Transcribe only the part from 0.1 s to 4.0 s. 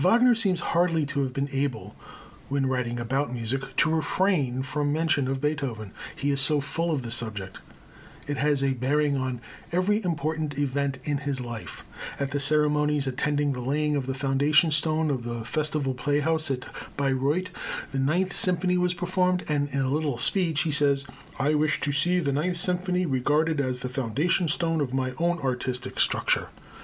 seems hardly to have been able, when writing about music, to